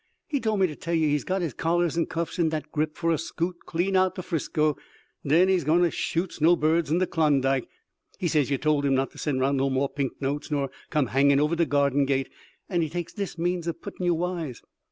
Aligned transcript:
He 0.27 0.39
told 0.39 0.59
me 0.59 0.65
to 0.65 0.75
tell 0.75 0.95
yer 0.95 1.09
he's 1.09 1.23
got 1.23 1.43
his 1.43 1.53
collars 1.53 1.95
and 1.95 2.09
cuffs 2.09 2.39
in 2.39 2.49
dat 2.49 2.71
grip 2.71 2.97
for 2.97 3.11
a 3.11 3.19
scoot 3.19 3.55
clean 3.67 3.95
out 3.95 4.15
to 4.15 4.23
'Frisco. 4.23 4.75
Den 5.23 5.47
he's 5.47 5.63
goin' 5.63 5.83
to 5.83 5.91
shoot 5.91 6.33
snow 6.33 6.55
birds 6.55 6.89
in 6.89 6.97
de 6.97 7.05
Klondike. 7.05 7.67
He 8.17 8.27
says 8.27 8.49
yer 8.49 8.57
told 8.57 8.83
him 8.83 8.95
not 8.95 9.11
to 9.11 9.19
send 9.19 9.41
'round 9.41 9.57
no 9.57 9.69
more 9.69 9.89
pink 9.89 10.19
notes 10.19 10.49
nor 10.49 10.71
come 10.89 11.05
hangin' 11.05 11.39
over 11.39 11.55
de 11.55 11.67
garden 11.67 12.05
gate, 12.05 12.31
and 12.67 12.81
he 12.81 12.89
takes 12.89 13.13
dis 13.13 13.37
means 13.37 13.67
of 13.67 13.79
puttin' 13.83 14.07
yer 14.07 14.15
wise. 14.15 14.63